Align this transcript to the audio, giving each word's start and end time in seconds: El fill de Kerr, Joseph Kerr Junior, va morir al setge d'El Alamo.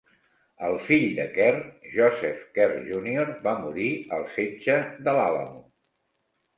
El 0.69 0.77
fill 0.85 1.03
de 1.19 1.25
Kerr, 1.35 1.59
Joseph 1.97 2.41
Kerr 2.57 2.81
Junior, 2.89 3.31
va 3.47 3.57
morir 3.63 3.93
al 4.21 4.29
setge 4.35 4.83
d'El 5.01 5.27
Alamo. 5.31 5.67